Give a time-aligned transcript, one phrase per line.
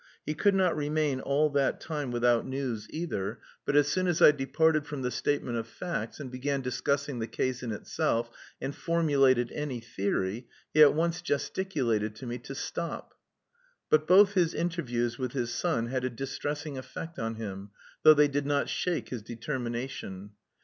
[0.25, 4.31] He could not remain all that time without news either; but as soon as I
[4.31, 8.27] departed from the statement of facts, and began discussing the case in itself,
[8.59, 13.13] and formulated any theory, he at once gesticulated to me to stop.
[13.91, 17.69] But both his interviews with his son had a distressing effect on him,
[18.01, 20.31] though they did not shake his determination.